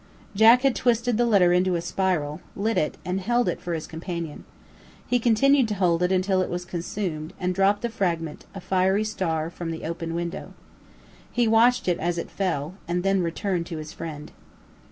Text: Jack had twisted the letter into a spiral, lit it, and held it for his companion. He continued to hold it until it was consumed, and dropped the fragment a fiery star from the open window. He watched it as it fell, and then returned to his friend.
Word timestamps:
Jack 0.35 0.63
had 0.63 0.75
twisted 0.75 1.17
the 1.19 1.27
letter 1.27 1.53
into 1.53 1.75
a 1.75 1.79
spiral, 1.81 2.41
lit 2.55 2.75
it, 2.75 2.97
and 3.05 3.21
held 3.21 3.47
it 3.47 3.61
for 3.61 3.73
his 3.75 3.85
companion. 3.85 4.45
He 5.05 5.19
continued 5.19 5.67
to 5.67 5.73
hold 5.75 6.01
it 6.01 6.11
until 6.11 6.41
it 6.41 6.49
was 6.49 6.65
consumed, 6.65 7.33
and 7.39 7.53
dropped 7.53 7.83
the 7.83 7.89
fragment 7.89 8.45
a 8.55 8.61
fiery 8.61 9.03
star 9.03 9.51
from 9.51 9.69
the 9.69 9.85
open 9.85 10.15
window. 10.15 10.55
He 11.31 11.47
watched 11.47 11.87
it 11.87 11.99
as 11.99 12.17
it 12.17 12.31
fell, 12.31 12.73
and 12.87 13.03
then 13.03 13.21
returned 13.21 13.67
to 13.67 13.77
his 13.77 13.93
friend. 13.93 14.31